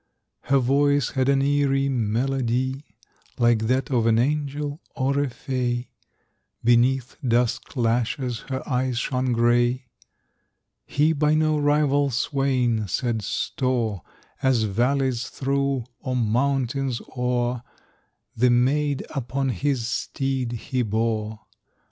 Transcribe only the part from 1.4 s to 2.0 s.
eerie